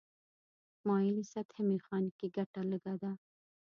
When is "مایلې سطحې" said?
0.87-1.61